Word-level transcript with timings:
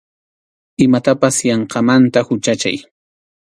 Imatapas 0.85 1.35
yanqamanta 1.49 2.19
huchachay. 2.27 2.77